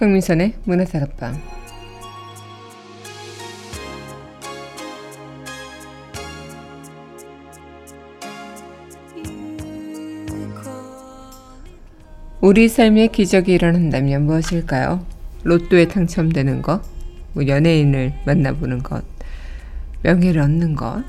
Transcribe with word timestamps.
강민선의 0.00 0.54
문화다락방 0.64 1.38
우리 12.40 12.68
삶에 12.70 13.08
기적이 13.08 13.52
일어난다면 13.52 14.24
무엇일까요? 14.24 15.04
로또에 15.44 15.86
당첨되는 15.88 16.62
것, 16.62 16.80
뭐 17.32 17.46
연예인을 17.46 18.14
만나보는 18.26 18.82
것, 18.82 19.04
명예를 20.02 20.40
얻는 20.40 20.74
것. 20.74 21.04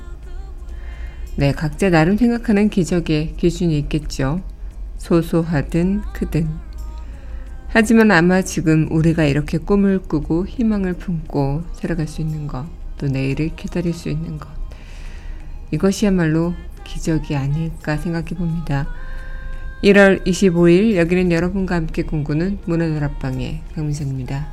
네, 1.36 1.52
각자 1.52 1.88
나름 1.90 2.16
생각하는 2.16 2.68
기적의 2.68 3.34
기준이 3.36 3.78
있겠죠. 3.78 4.42
소소하든 4.98 6.02
크든. 6.12 6.48
하지만 7.68 8.10
아마 8.10 8.42
지금 8.42 8.86
우리가 8.90 9.24
이렇게 9.24 9.56
꿈을 9.56 9.98
꾸고 9.98 10.46
희망을 10.46 10.92
품고 10.92 11.62
살아갈 11.72 12.06
수 12.06 12.20
있는 12.20 12.46
것, 12.46 12.66
또 12.98 13.08
내일을 13.08 13.56
기다릴 13.56 13.94
수 13.94 14.10
있는 14.10 14.38
것. 14.38 14.48
이것이야말로 15.70 16.52
기적이 16.84 17.34
아닐까 17.34 17.96
생각해 17.96 18.26
봅니다. 18.36 18.86
1월 19.82 20.24
25일 20.26 20.96
여기는 20.96 21.32
여러분과 21.32 21.74
함께 21.74 22.02
꿈꾸는 22.02 22.58
문화다락방의 22.66 23.62
강민선입니다. 23.74 24.51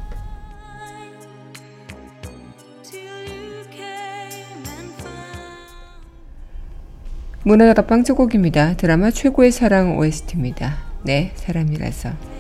문화다락방 7.44 8.04
첫 8.04 8.16
곡입니다. 8.16 8.76
드라마 8.76 9.12
최고의 9.12 9.52
사랑 9.52 9.98
OST입니다. 9.98 10.78
네, 11.04 11.32
사람이라서. 11.36 12.39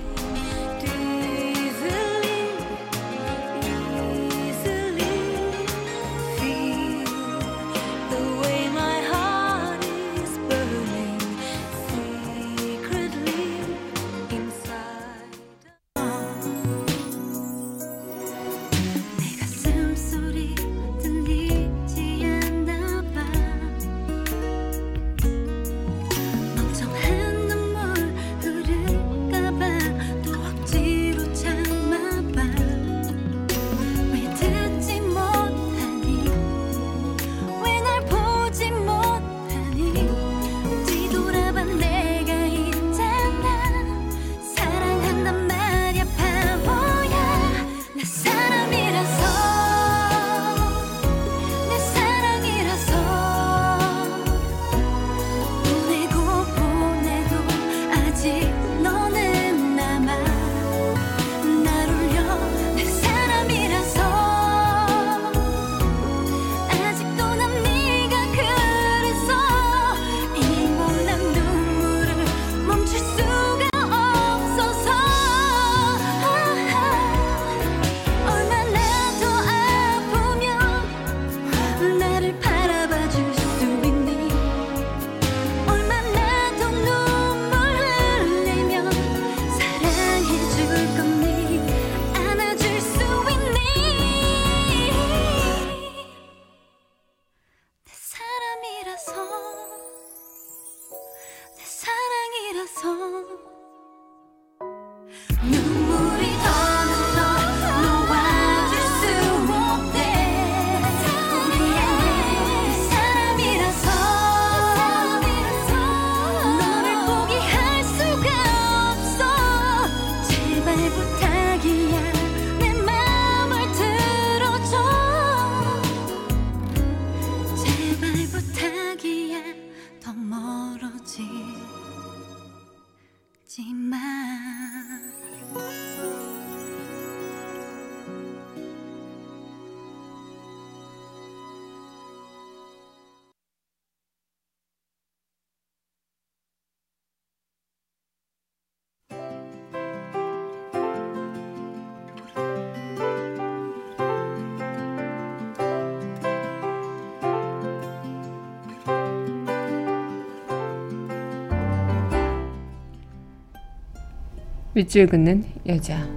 윗줄 164.79 165.07
긋는 165.07 165.43
여자. 165.67 166.07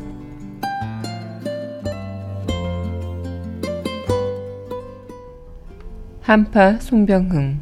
한파 6.20 6.78
송병흥. 6.78 7.60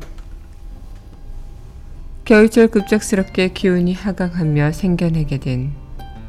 겨울철 2.27 2.69
급작스럽게 2.69 3.55
기온이 3.55 3.94
하강하며 3.94 4.72
생겨나게 4.72 5.38
된 5.38 5.72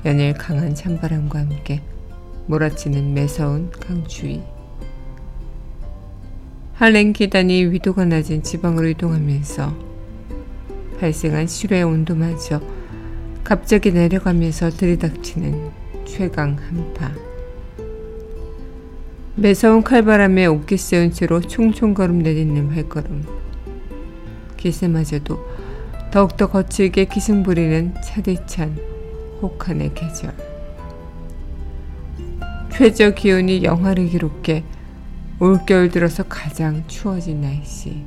연일 0.05 0.35
강한 0.35 0.73
찬바람과 0.73 1.39
함께 1.39 1.81
몰아치는 2.45 3.13
매서운 3.13 3.71
강추위. 3.71 4.41
한랭 6.75 7.11
계단이 7.11 7.65
위도가 7.65 8.05
낮은 8.05 8.43
지방으로 8.43 8.87
이동하면서 8.87 9.75
발생한 11.01 11.47
실외 11.47 11.81
온도마저 11.81 12.61
갑자기 13.43 13.91
내려가면서 13.91 14.69
들이닥치는 14.69 15.71
최강 16.05 16.55
한파. 16.57 17.11
매서운 19.35 19.81
칼바람에 19.83 20.45
옷깃 20.45 20.79
세운 20.79 21.11
채로 21.11 21.41
총총걸음 21.41 22.19
내딛는 22.19 22.69
발걸음. 22.69 23.25
기세마저도 24.57 25.39
더욱더 26.11 26.47
거칠게 26.47 27.05
기승 27.05 27.41
부리는 27.41 27.95
차디찬 28.03 28.77
혹한의 29.41 29.93
계절. 29.95 30.33
최저 32.71 33.11
기온이 33.11 33.63
영하를 33.63 34.07
기록해 34.07 34.63
올겨울 35.39 35.89
들어서 35.89 36.23
가장 36.23 36.83
추워진 36.87 37.41
날씨. 37.41 38.03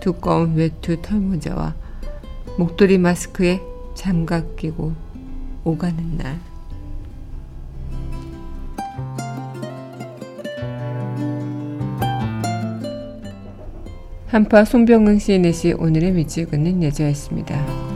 두꺼운 0.00 0.54
외투 0.56 1.00
털모자와 1.00 1.81
목도리 2.58 2.98
마스크에 2.98 3.60
장갑 3.94 4.56
끼고 4.56 4.92
오가는 5.64 6.16
날. 6.18 6.38
한파 14.26 14.64
송병은 14.64 15.18
씨의 15.18 15.40
내시 15.40 15.72
오늘의 15.72 16.12
미치고는 16.12 16.82
예저였습니다. 16.82 17.91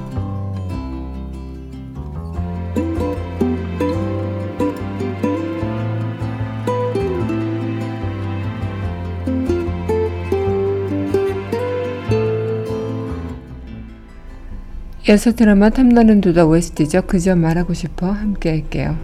이어서 15.09 15.33
드라마 15.33 15.71
탐나는 15.71 16.21
도다 16.21 16.47
OST죠. 16.47 17.03
그저 17.03 17.37
말하고 17.37 17.75
싶어 17.75 18.11
함께 18.11 18.51
할게요. 18.51 18.99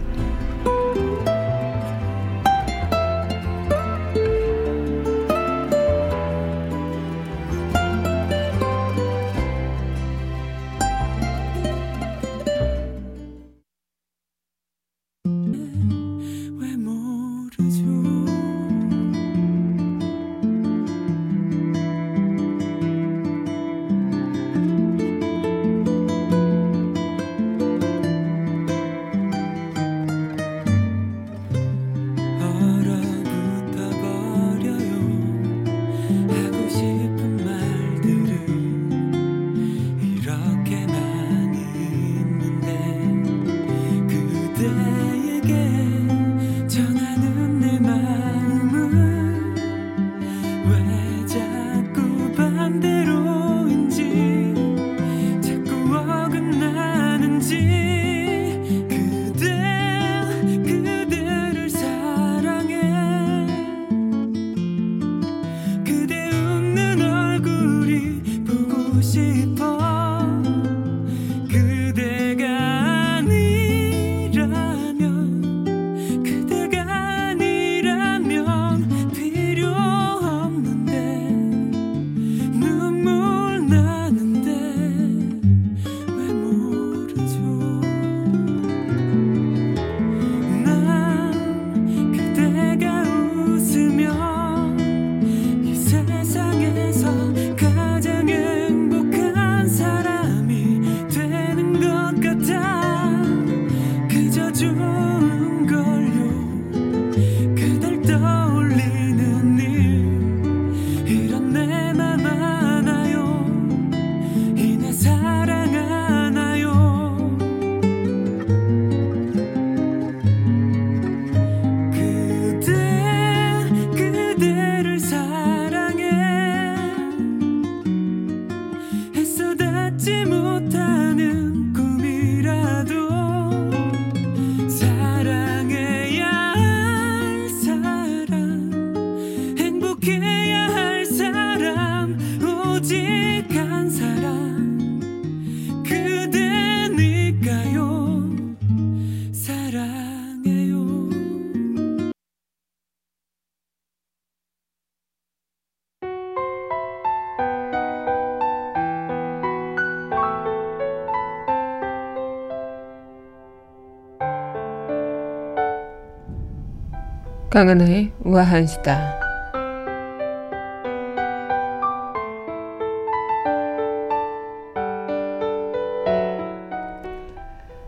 강은하의 167.53 168.11
우아한 168.23 168.65
수다. 168.65 169.19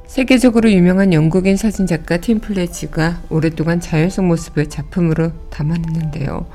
세계적으로 0.06 0.72
유명한 0.72 1.14
영국인 1.14 1.58
사진작가 1.58 2.18
팀 2.18 2.40
플래치가 2.40 3.22
오랫동안 3.32 3.80
자연 3.80 4.12
속 4.12 4.26
모습을 4.26 4.70
작품으로 4.70 5.32
담아냈는데요. 5.50 6.46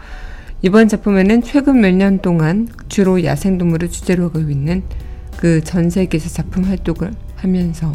이번 0.63 0.87
작품에는 0.87 1.43
최근 1.43 1.81
몇 1.81 1.93
년 1.93 2.21
동안 2.21 2.69
주로 2.89 3.25
야생동물을 3.25 3.91
주제로 3.91 4.27
하고 4.27 4.39
있는 4.39 4.85
그 5.37 5.61
전 5.65 5.91
세계에서 5.91 6.29
작품 6.29 6.63
활동을 6.65 7.13
하면서 7.35 7.93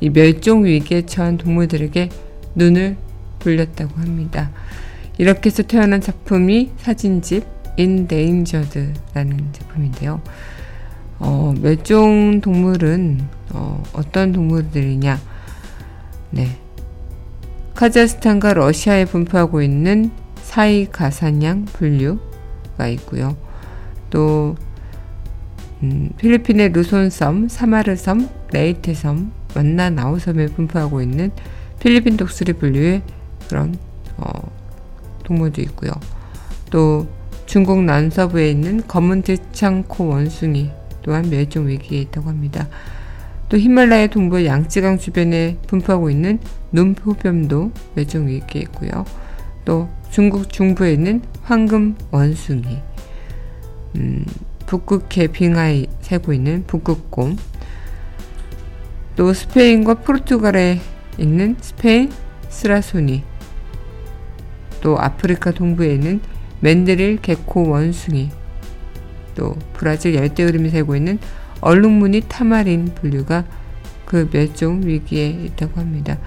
이 0.00 0.10
멸종 0.10 0.64
위기에 0.64 1.02
처한 1.06 1.36
동물들에게 1.38 2.08
눈을 2.56 2.96
돌렸다고 3.46 4.00
합니다. 4.00 4.50
이렇게 5.18 5.50
해서 5.50 5.62
태어난 5.62 6.00
작품이 6.00 6.72
사진집 6.78 7.46
인데인저드라는 7.76 9.52
작품인데요. 9.52 10.20
어, 11.20 11.54
멸종 11.62 12.40
동물은 12.40 13.20
어, 13.52 13.82
어떤 13.92 14.32
동물들이냐? 14.32 15.20
네. 16.30 16.48
카자흐스탄과 17.74 18.54
러시아에 18.54 19.04
분포하고 19.04 19.62
있는 19.62 20.10
사이 20.42 20.86
가사냥 20.90 21.66
분류가 21.66 22.88
있고요. 22.88 23.36
또 24.10 24.56
음, 25.82 26.10
필리핀의 26.16 26.72
루손섬, 26.72 27.48
사마르섬, 27.48 28.28
레이테섬, 28.52 29.30
만나나우섬에 29.54 30.46
분포하고 30.46 31.02
있는 31.02 31.30
필리핀 31.78 32.16
독수리 32.16 32.54
분류의 32.54 33.02
그런 33.48 33.76
어, 34.16 34.30
동물도 35.24 35.60
있고요. 35.62 35.92
또 36.70 37.06
중국 37.46 37.82
남서부에 37.84 38.50
있는 38.50 38.86
검은 38.86 39.22
대창코 39.22 40.08
원숭이 40.08 40.70
또한 41.02 41.30
멸종 41.30 41.68
위기에 41.68 42.00
있다고 42.00 42.28
합니다. 42.28 42.68
또 43.48 43.56
히말라야 43.56 44.08
동부 44.08 44.44
양쯔강 44.44 44.98
주변에 44.98 45.58
분포하고 45.68 46.10
있는 46.10 46.40
눈포뱀도 46.72 47.70
멸종 47.94 48.26
위기에 48.26 48.62
있고요. 48.62 49.04
또 49.64 49.88
중국 50.10 50.48
중부에 50.50 50.94
있는 50.94 51.22
황금 51.42 51.94
원숭이, 52.10 52.82
음, 53.96 54.24
북극해 54.66 55.28
빙하에 55.28 55.86
살고 56.00 56.32
있는 56.32 56.64
북극곰, 56.66 57.36
또 59.14 59.32
스페인과 59.32 59.94
포르투갈에 59.94 60.80
있는 61.18 61.56
스페인 61.60 62.10
스라소니, 62.48 63.22
또 64.86 64.96
아프리카 65.00 65.50
동부에 65.50 65.94
있는 65.94 66.20
맨드릴 66.60 67.16
개코 67.16 67.70
원숭이, 67.70 68.30
또 69.34 69.56
브라질 69.72 70.14
열대우림이 70.14 70.70
살고 70.70 70.94
있는 70.94 71.18
얼룩무늬 71.60 72.20
타마린 72.28 72.92
분류가 72.94 73.46
그 74.04 74.30
멸종 74.30 74.82
위기에 74.84 75.28
있다고 75.28 75.80
합니다. 75.80 76.18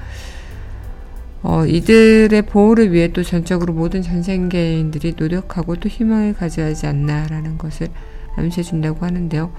어, 1.41 1.65
이들의 1.65 2.41
보호를 2.41 2.91
위해 2.91 3.13
또 3.13 3.23
전적으로 3.23 3.73
모든 3.73 4.01
전생계인들이 4.01 5.13
노력하고 5.17 5.77
또 5.77 5.87
희망을 5.87 6.33
가져야 6.33 6.65
하지 6.65 6.85
않나라는 6.85 7.57
것을 7.57 7.87
암시해 8.35 8.63
준다고 8.63 9.05
하는데요. 9.05 9.53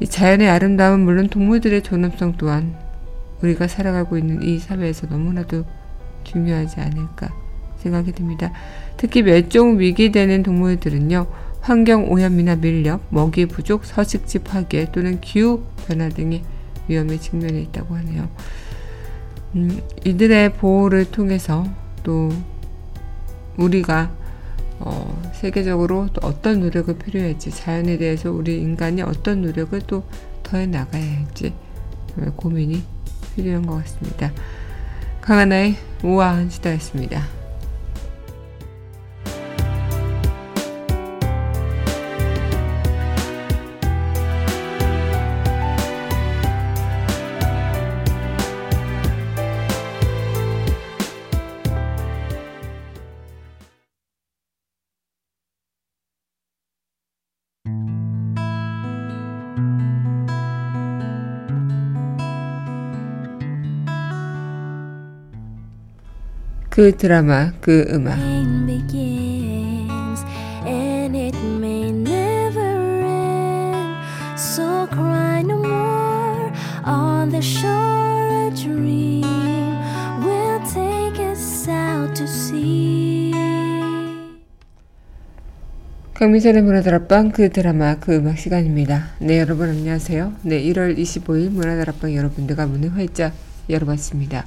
이 0.00 0.06
자연의 0.08 0.50
아름다움은 0.50 1.04
물론 1.04 1.28
동물들의 1.28 1.84
존엄성 1.84 2.34
또한 2.38 2.74
우리가 3.40 3.68
살아가고 3.68 4.18
있는 4.18 4.42
이 4.42 4.58
사회에서 4.58 5.06
너무나도 5.06 5.64
중요하지 6.24 6.80
않을까 6.80 7.49
생각이 7.80 8.12
듭니다. 8.12 8.52
특히 8.96 9.22
멸종 9.22 9.78
위기되는 9.78 10.42
동물들은요, 10.42 11.26
환경 11.60 12.10
오염이나 12.10 12.56
밀렵, 12.56 13.00
먹이 13.10 13.46
부족, 13.46 13.84
서식지 13.84 14.40
파괴 14.40 14.90
또는 14.92 15.20
기후 15.20 15.62
변화 15.86 16.08
등의 16.08 16.42
위험에 16.88 17.18
직면해 17.18 17.60
있다고 17.62 17.94
하네요. 17.96 18.28
음, 19.56 19.80
이들의 20.04 20.54
보호를 20.54 21.10
통해서 21.10 21.66
또 22.02 22.30
우리가 23.56 24.10
어, 24.78 25.30
세계적으로 25.34 26.08
또 26.12 26.26
어떤 26.26 26.60
노력을 26.60 26.96
필요할지 26.96 27.50
자연에 27.50 27.98
대해서 27.98 28.30
우리 28.30 28.58
인간이 28.60 29.02
어떤 29.02 29.42
노력을 29.42 29.78
또 29.86 30.04
더해 30.42 30.66
나가야 30.66 31.18
할지 31.18 31.52
고민이 32.36 32.82
필요한 33.36 33.66
것 33.66 33.76
같습니다. 33.76 34.32
강하나의 35.20 35.76
우아한 36.02 36.48
시다였습니다. 36.48 37.39
그 66.80 66.96
드라마, 66.96 67.52
그 67.60 67.84
음악. 67.90 68.16
강민선의 86.14 86.62
문화다락방 86.62 87.32
그 87.32 87.50
드라마 87.50 87.96
그 87.96 88.16
음악 88.16 88.38
시간입니다. 88.38 89.08
네 89.18 89.38
여러분 89.38 89.68
안녕하세요. 89.68 90.32
네 90.44 90.62
1월 90.62 90.96
25일 90.96 91.50
문화다락방 91.50 92.16
여러분들과 92.16 92.66
문을 92.66 92.94
활짝 92.94 93.34
열어봤습니다. 93.68 94.46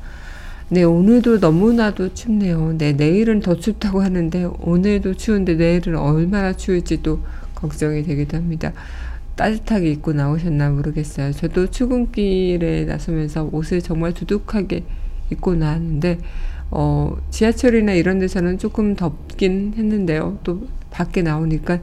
네, 0.73 0.81
오늘도 0.81 1.37
너무나도 1.37 2.15
춥네요. 2.15 2.79
네, 2.79 2.93
내일은 2.93 3.41
더 3.41 3.55
춥다고 3.55 4.01
하는데 4.01 4.45
오늘도 4.59 5.13
추운데 5.13 5.53
내일은 5.53 5.95
얼마나 5.95 6.51
추울지도 6.51 7.19
걱정이 7.53 8.01
되기도 8.01 8.37
합니다. 8.37 8.73
따뜻하게 9.35 9.91
입고 9.91 10.13
나오셨나 10.13 10.71
모르겠어요. 10.71 11.31
저도 11.33 11.69
출근길에 11.69 12.85
나서면서 12.85 13.49
옷을 13.51 13.83
정말 13.83 14.15
두둑하게 14.15 14.83
입고 15.29 15.53
나왔는데 15.53 16.17
어, 16.71 17.17
지하철이나 17.29 17.93
이런 17.93 18.17
데서는 18.17 18.57
조금 18.57 18.95
덥긴 18.95 19.75
했는데요. 19.77 20.39
또 20.43 20.67
밖에 20.89 21.21
나오니까 21.21 21.81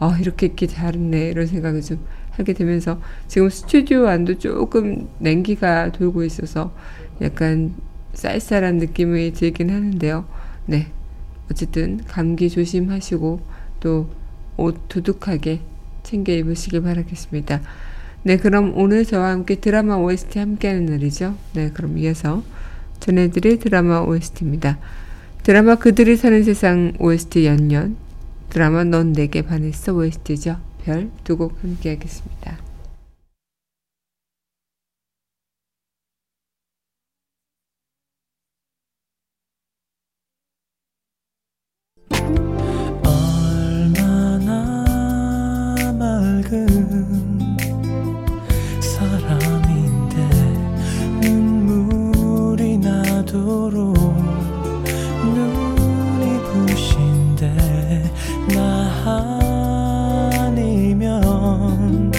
아, 0.00 0.18
이렇게 0.20 0.46
입기 0.46 0.66
잘했네 0.66 1.28
이런 1.28 1.46
생각을 1.46 1.80
좀 1.80 2.00
하게 2.30 2.54
되면서 2.54 3.00
지금 3.28 3.48
스튜디오 3.48 4.08
안도 4.08 4.38
조금 4.38 5.06
냉기가 5.20 5.92
돌고 5.92 6.24
있어서 6.24 6.74
약간 7.20 7.72
쌀쌀한 8.14 8.76
느낌이 8.78 9.32
들긴 9.32 9.70
하는데요. 9.70 10.24
네. 10.66 10.88
어쨌든 11.50 12.00
감기 12.06 12.48
조심하시고 12.50 13.40
또 13.80 14.06
옷 14.56 14.88
두둑하게 14.88 15.60
챙겨 16.02 16.32
입으시길 16.32 16.82
바라겠습니다. 16.82 17.60
네, 18.24 18.36
그럼 18.36 18.72
오늘 18.76 19.04
저와 19.04 19.30
함께 19.30 19.56
드라마 19.56 19.96
OST 19.96 20.38
함께하는 20.38 20.86
날이죠. 20.86 21.36
네, 21.54 21.70
그럼 21.70 21.98
이어서 21.98 22.42
전해드릴 23.00 23.58
드라마 23.58 24.00
OST입니다. 24.00 24.78
드라마 25.42 25.74
그들이 25.76 26.16
사는 26.16 26.44
세상 26.44 26.92
OST 26.98 27.46
연년, 27.46 27.96
드라마 28.50 28.84
넌 28.84 29.12
내게 29.12 29.42
반했어 29.42 29.94
OST죠. 29.94 30.58
별 30.84 31.10
두 31.24 31.36
곡 31.36 31.62
함께하겠습니다. 31.62 32.71
눈이 55.24 56.42
부신데 56.44 58.12
나 58.54 58.60
아니면 60.44 62.12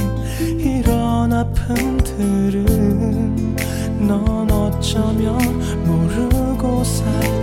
이런 0.58 1.32
아픔들은 1.32 2.66
넌 4.08 4.50
어쩌면 4.50 5.38
모르고 5.86 6.84
살 6.84 7.43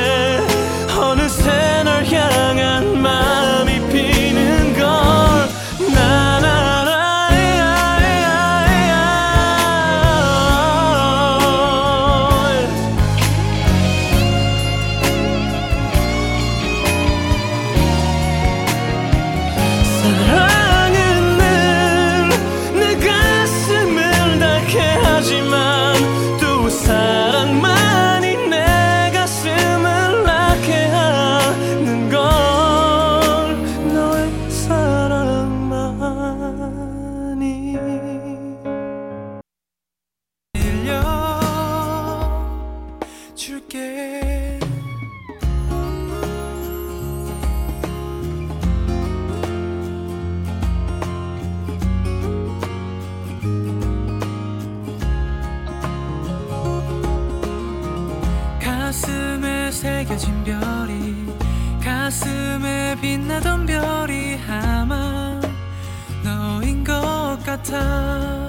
것 67.71 68.40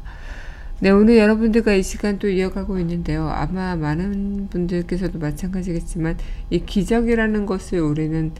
네, 0.83 0.89
오늘 0.89 1.17
여러분들과 1.19 1.73
이 1.75 1.83
시간 1.83 2.17
또 2.17 2.27
이어가고 2.27 2.79
있는데요. 2.79 3.29
아마 3.29 3.75
많은 3.75 4.47
분들께서도 4.49 5.19
마찬가지겠지만, 5.19 6.17
이 6.49 6.65
기적이라는 6.65 7.45
것을 7.45 7.81
우리는 7.81 8.31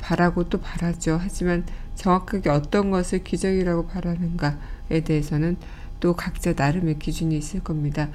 바라고 0.00 0.48
또 0.48 0.58
바라죠. 0.60 1.18
하지만 1.20 1.64
정확하게 1.96 2.48
어떤 2.48 2.90
것을 2.90 3.22
기적이라고 3.22 3.86
바라는가에 3.86 5.00
대해서는 5.04 5.58
또 6.00 6.14
각자 6.14 6.54
나름의 6.56 6.98
기준이 6.98 7.36
있을 7.36 7.60
겁니다. 7.60 8.08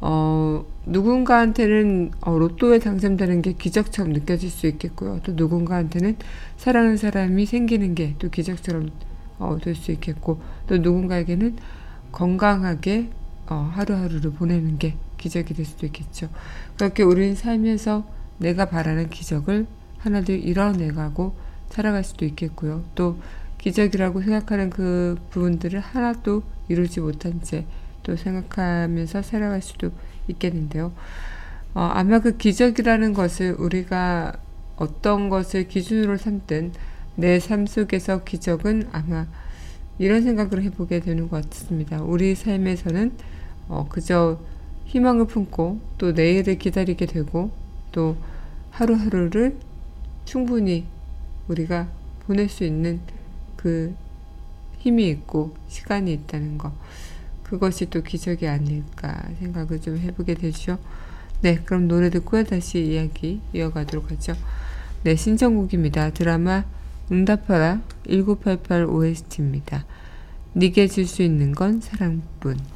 어, 0.00 0.64
누군가한테는 0.86 2.12
어, 2.22 2.38
로또에 2.38 2.78
당첨되는 2.78 3.42
게 3.42 3.52
기적처럼 3.52 4.14
느껴질 4.14 4.48
수 4.48 4.66
있겠고요. 4.66 5.20
또 5.24 5.32
누군가한테는 5.32 6.16
사랑하는 6.56 6.96
사람이 6.96 7.44
생기는 7.44 7.94
게 7.94 8.14
또 8.18 8.30
기적처럼 8.30 8.88
어, 9.38 9.58
될 9.62 9.74
수 9.74 9.92
있겠고, 9.92 10.40
또 10.66 10.78
누군가에게는 10.78 11.56
건강하게 12.12 13.10
어, 13.48 13.70
하루하루를 13.74 14.32
보내는 14.32 14.78
게 14.78 14.96
기적이 15.18 15.54
될 15.54 15.64
수도 15.64 15.86
있겠죠. 15.86 16.28
그렇게 16.76 17.02
우리는 17.02 17.34
살면서 17.34 18.06
내가 18.38 18.66
바라는 18.66 19.08
기적을 19.10 19.66
하나둘 19.98 20.40
이뤄내가고 20.40 21.34
살아갈 21.70 22.04
수도 22.04 22.24
있겠고요. 22.24 22.84
또 22.94 23.18
기적이라고 23.58 24.20
생각하는 24.22 24.70
그 24.70 25.16
부분들을 25.30 25.80
하나도 25.80 26.42
이루지 26.68 27.00
못한 27.00 27.42
채 27.42 27.64
또 28.06 28.14
생각하면서 28.14 29.22
살아갈 29.22 29.60
수도 29.60 29.90
있겠는데요. 30.28 30.92
어, 31.74 31.90
아마 31.92 32.20
그 32.20 32.36
기적이라는 32.36 33.12
것을 33.12 33.56
우리가 33.58 34.34
어떤 34.76 35.28
것을 35.28 35.66
기준으로 35.66 36.16
삼든 36.16 36.72
내 37.16 37.40
삶 37.40 37.66
속에서 37.66 38.22
기적은 38.22 38.90
아마 38.92 39.26
이런 39.98 40.22
생각을 40.22 40.62
해보게 40.62 41.00
되는 41.00 41.28
것 41.28 41.42
같습니다. 41.50 42.00
우리 42.00 42.36
삶에서는 42.36 43.12
어, 43.68 43.86
그저 43.88 44.38
희망을 44.86 45.26
품고 45.26 45.80
또 45.98 46.12
내일을 46.12 46.58
기다리게 46.58 47.06
되고 47.06 47.50
또 47.92 48.16
하루하루를 48.70 49.56
충분히 50.24 50.84
우리가 51.48 51.88
보낼 52.26 52.48
수 52.48 52.64
있는 52.64 53.00
그 53.56 53.94
힘이 54.78 55.08
있고 55.08 55.54
시간이 55.68 56.12
있다는 56.12 56.58
것. 56.58 56.72
그것이 57.42 57.88
또 57.90 58.02
기적이 58.02 58.48
아닐까 58.48 59.22
생각을 59.38 59.80
좀 59.80 59.98
해보게 59.98 60.34
되죠. 60.34 60.78
네, 61.42 61.56
그럼 61.64 61.86
노래 61.86 62.10
듣고 62.10 62.42
다시 62.44 62.84
이야기 62.84 63.40
이어가도록 63.52 64.10
하죠. 64.10 64.34
네, 65.04 65.14
신청곡입니다. 65.14 66.10
드라마 66.10 66.64
응답하라 67.10 67.82
1988 68.08 68.86
OST입니다. 68.86 69.84
네게 70.54 70.88
줄 70.88 71.06
수 71.06 71.22
있는 71.22 71.52
건 71.52 71.80
사랑뿐. 71.80 72.75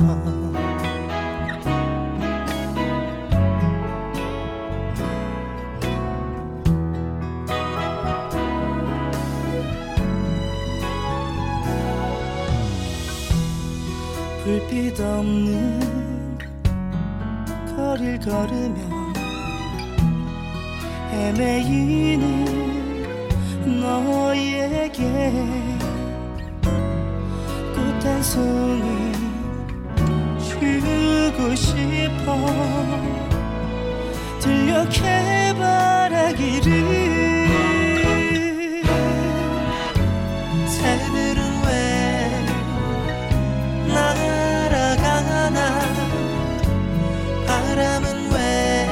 불빛 14.42 14.98
없는 14.98 16.38
거리를 17.76 18.20
걸으며 18.20 19.12
헤매이는 21.12 22.20
너에게 23.80 25.32
꽃한송 27.74 28.59
들려 34.80 34.88
개바라기를. 34.88 36.70
새들은 40.66 41.40
왜 41.66 42.46
날아가나? 43.88 45.58
바람은 47.46 48.32
왜 48.32 48.88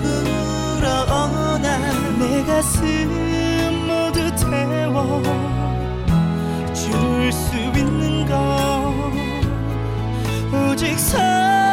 불어오나? 0.00 1.66
내 2.18 2.44
가슴 2.44 2.82
모두 3.86 4.18
태워 4.36 5.22
줄 6.72 7.32
수 7.32 7.56
있는 7.56 8.24
건 8.26 9.12
오직 10.70 10.98
사 10.98 11.63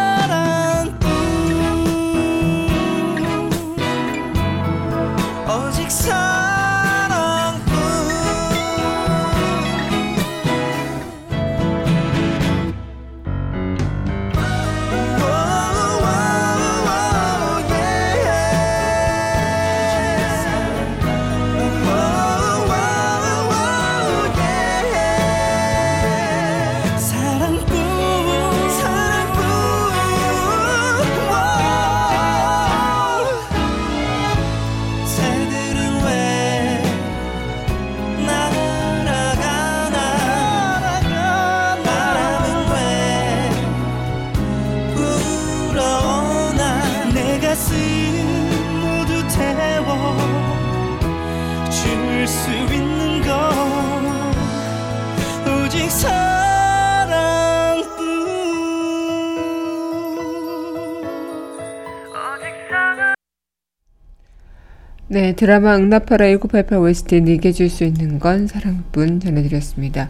네, 65.12 65.36
드라마 65.36 65.76
응답하라 65.76 66.26
1988 66.28 66.80
OST 66.80 67.19
네게 67.19 67.52
줄 67.52 67.69
수 67.69 67.84
있는 67.84 68.17
건 68.17 68.47
사랑뿐 68.47 69.19
전해드렸습니다. 69.19 70.10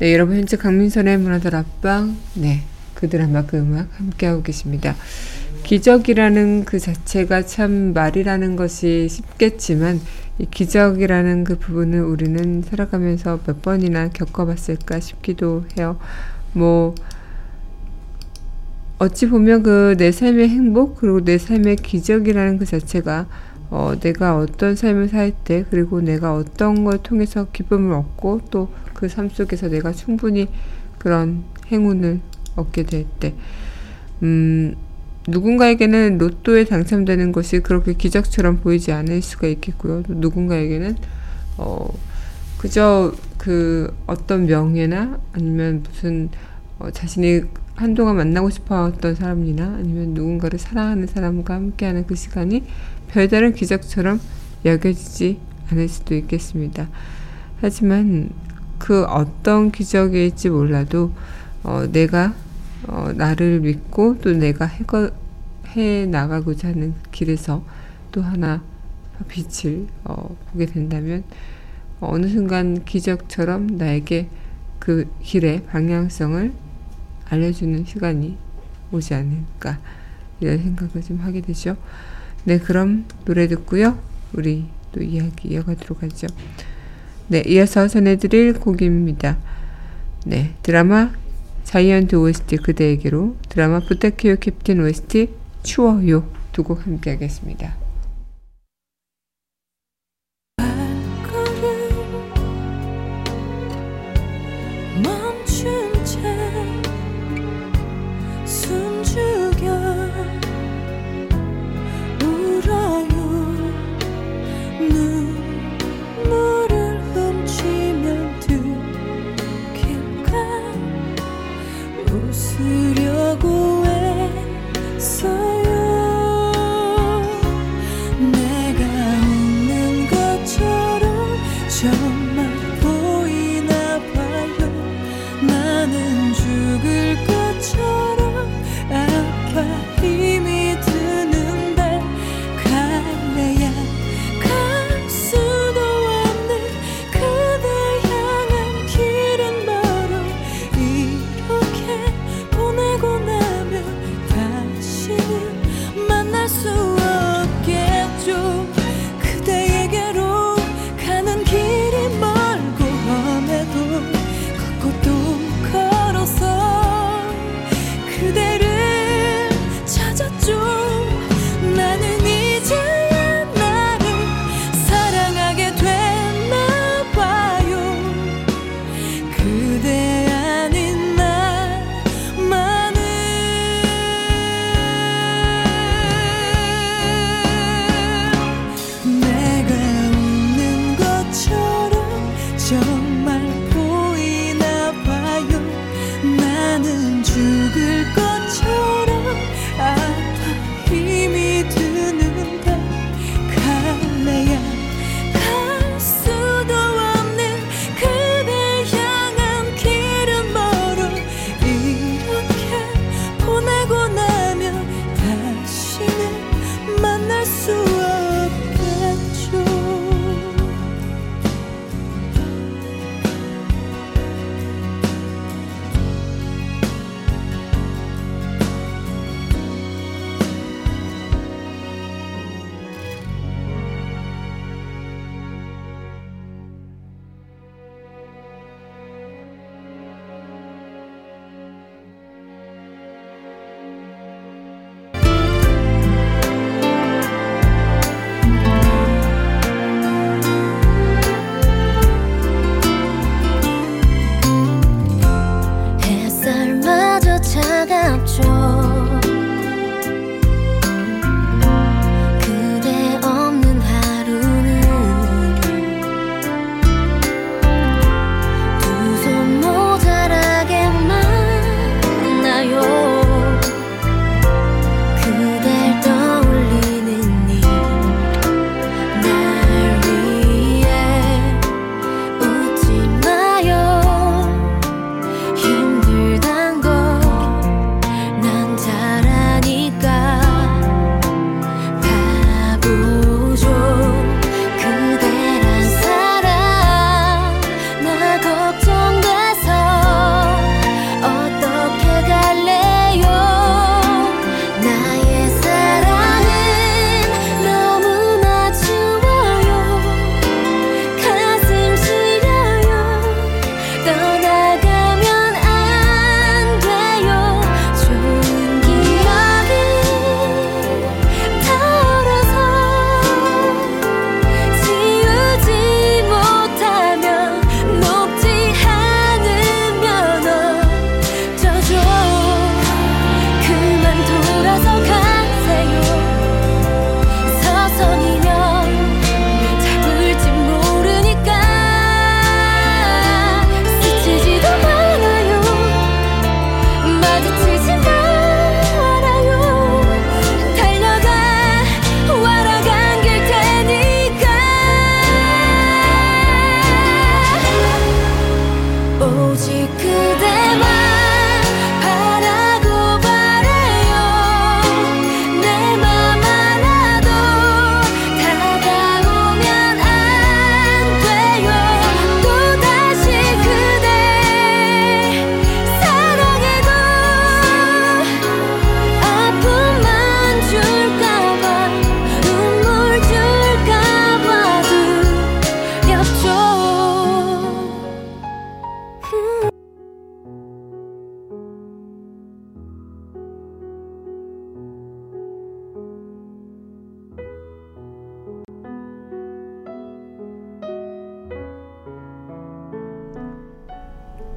네, 0.00 0.12
여러분 0.12 0.36
현재 0.36 0.56
강민선의 0.56 1.18
문화들 1.18 1.54
앞방 1.54 2.16
네, 2.34 2.62
그 2.94 3.08
드라마 3.08 3.46
그 3.46 3.58
음악 3.58 3.86
함께하고 4.00 4.42
계십니다. 4.42 4.96
기적이라는 5.62 6.64
그 6.64 6.80
자체가 6.80 7.46
참 7.46 7.92
말이라는 7.94 8.56
것이 8.56 9.08
쉽겠지만 9.08 10.00
이 10.40 10.46
기적이라는 10.50 11.44
그 11.44 11.56
부분을 11.56 12.00
우리는 12.02 12.62
살아가면서 12.62 13.38
몇 13.46 13.62
번이나 13.62 14.08
겪어봤을까 14.08 14.98
싶기도 14.98 15.66
해요. 15.78 16.00
뭐 16.52 16.96
어찌 18.98 19.28
보면 19.28 19.62
그 19.62 19.94
내 19.96 20.10
삶의 20.10 20.48
행복 20.48 20.96
그리고 20.96 21.22
내 21.22 21.38
삶의 21.38 21.76
기적이라는 21.76 22.58
그 22.58 22.66
자체가 22.66 23.28
어, 23.72 23.94
내가 23.98 24.36
어떤 24.36 24.76
삶을 24.76 25.08
살 25.08 25.32
때 25.44 25.64
그리고 25.70 26.02
내가 26.02 26.34
어떤 26.34 26.84
걸 26.84 26.98
통해서 27.02 27.46
기쁨을 27.52 27.94
얻고 27.94 28.42
또 28.50 28.68
그 28.94 29.08
삶 29.08 29.28
속에서 29.30 29.68
내가 29.68 29.92
충분히 29.92 30.48
그런 30.98 31.42
행운을 31.72 32.20
얻게 32.54 32.84
될 32.84 33.04
때, 33.18 33.34
음, 34.22 34.76
누군가에게는 35.26 36.18
로또에 36.18 36.64
당첨되는 36.64 37.32
것이 37.32 37.60
그렇게 37.60 37.94
기적처럼 37.94 38.58
보이지 38.60 38.92
않을 38.92 39.22
수가 39.22 39.48
있겠고요. 39.48 40.02
또 40.04 40.14
누군가에게는 40.14 40.96
어, 41.58 41.88
그저 42.58 43.12
그 43.38 43.92
어떤 44.06 44.46
명예나 44.46 45.18
아니면 45.32 45.82
무슨 45.82 46.28
어, 46.78 46.90
자신이 46.92 47.42
한동안 47.82 48.16
만나고 48.16 48.48
싶어했던 48.48 49.16
사람이나 49.16 49.64
아니면 49.64 50.14
누군가를 50.14 50.58
사랑하는 50.58 51.08
사람과 51.08 51.54
함께하는 51.54 52.06
그 52.06 52.14
시간이 52.14 52.62
별다른 53.08 53.52
기적처럼 53.54 54.20
여겨지지 54.64 55.40
않을 55.70 55.88
수도 55.88 56.14
있겠습니다. 56.14 56.88
하지만 57.60 58.30
그 58.78 59.04
어떤 59.04 59.72
기적일지 59.72 60.50
몰라도 60.50 61.12
어, 61.64 61.86
내가 61.90 62.34
어, 62.86 63.10
나를 63.14 63.60
믿고 63.60 64.18
또 64.20 64.32
내가 64.32 64.64
해거, 64.64 65.10
해 65.68 66.06
나가고자 66.06 66.68
하는 66.68 66.94
길에서 67.10 67.64
또 68.12 68.22
하나 68.22 68.62
빛을 69.26 69.86
어, 70.04 70.36
보게 70.52 70.66
된다면 70.66 71.24
어느 72.00 72.28
순간 72.28 72.84
기적처럼 72.84 73.66
나에게 73.78 74.28
그 74.78 75.08
길의 75.20 75.64
방향성을 75.64 76.52
알려주는 77.32 77.86
시간이 77.86 78.36
오지 78.92 79.14
않을까 79.14 79.78
이런 80.40 80.58
생각을 80.58 81.02
좀 81.02 81.18
하게 81.20 81.40
되죠. 81.40 81.76
네, 82.44 82.58
그럼 82.58 83.06
노래 83.24 83.48
듣고요. 83.48 83.98
우리 84.34 84.66
또 84.92 85.02
이야기 85.02 85.48
이어가도록 85.48 86.02
하죠. 86.02 86.26
네, 87.28 87.42
이어서 87.46 87.88
전해드릴 87.88 88.54
곡입니다. 88.60 89.38
네, 90.26 90.54
드라마 90.62 91.12
자이언트 91.64 92.16
OST 92.16 92.56
그대에게로 92.58 93.36
드라마 93.48 93.80
부탁해요 93.80 94.36
캡틴 94.36 94.80
OST 94.80 95.30
추워요 95.62 96.28
두 96.52 96.64
곡 96.64 96.86
함께 96.86 97.10
하겠습니다. 97.10 97.81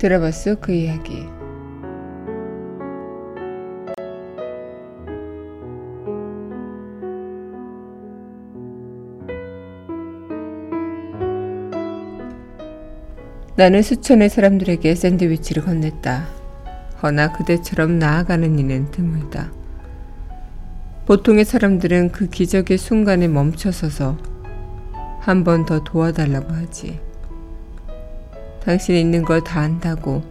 속그 0.09 0.71
이야기. 0.71 1.27
나는 13.55 13.81
수천의 13.81 14.29
사람들에게 14.29 14.93
샌드위치를 14.93 15.63
건넸다. 15.63 16.25
허나 17.01 17.31
그대처럼 17.31 17.97
나아가는 17.97 18.59
이는 18.59 18.91
드물다. 18.91 19.51
보통의 21.07 21.45
사람들은 21.45 22.11
그 22.11 22.27
기적의 22.27 22.77
순간에 22.77 23.27
멈춰서서 23.27 24.17
한 25.21 25.43
번 25.43 25.65
더 25.65 25.83
도와달라고 25.83 26.53
하지. 26.53 26.99
당신이 28.65 28.99
있는 28.99 29.23
걸 29.23 29.41
다 29.41 29.61
안다고 29.61 30.23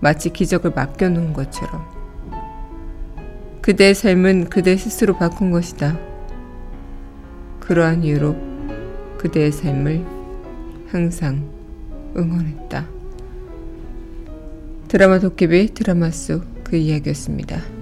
마치 0.00 0.30
기적을 0.30 0.72
맡겨놓은 0.72 1.32
것처럼. 1.32 1.84
그대의 3.62 3.94
삶은 3.94 4.50
그대 4.50 4.76
스스로 4.76 5.16
바꾼 5.16 5.50
것이다. 5.50 5.98
그러한 7.60 8.04
이유로 8.04 8.36
그대의 9.18 9.52
삶을 9.52 10.04
항상 10.88 11.48
응원했다. 12.16 12.86
드라마 14.88 15.18
도깨비 15.18 15.74
드라마 15.74 16.10
속 16.10 16.56
그 16.66 16.74
이야기였습니다. 16.74 17.75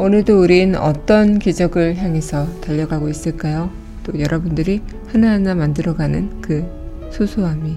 오늘도 0.00 0.40
우린 0.42 0.76
어떤 0.76 1.38
기적을 1.38 1.98
향해서 1.98 2.60
달려가고 2.62 3.10
있을까요? 3.10 3.70
또 4.02 4.18
여러분들이 4.18 4.80
하나하나 5.08 5.54
만들어가는 5.54 6.40
그 6.40 6.64
소소함이 7.12 7.76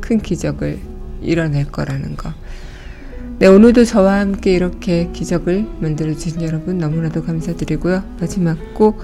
큰 0.00 0.16
기적을 0.18 0.78
이뤄낼 1.20 1.66
거라는 1.66 2.16
거. 2.16 2.32
네, 3.38 3.48
오늘도 3.48 3.84
저와 3.84 4.20
함께 4.20 4.54
이렇게 4.54 5.10
기적을 5.12 5.66
만들어주신 5.80 6.40
여러분 6.40 6.78
너무나도 6.78 7.22
감사드리고요. 7.22 8.02
마지막 8.18 8.56
곡 8.72 9.02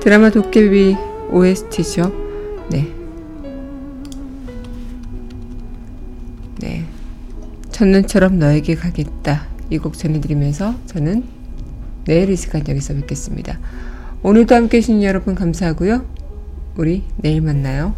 드라마 0.00 0.30
도깨비 0.30 0.96
OST죠. 1.32 2.12
네. 2.70 2.94
네. 6.60 6.84
첫눈처럼 7.72 8.38
너에게 8.38 8.76
가겠다. 8.76 9.48
이 9.70 9.78
곡 9.78 9.98
전해드리면서 9.98 10.76
저는 10.86 11.33
내일 12.04 12.30
이 12.30 12.36
시간 12.36 12.66
여기서 12.66 12.94
뵙겠습니다. 12.94 13.58
오늘도 14.22 14.54
함께 14.54 14.78
해주신 14.78 15.02
여러분 15.02 15.34
감사하고요. 15.34 16.04
우리 16.76 17.04
내일 17.16 17.40
만나요. 17.40 17.94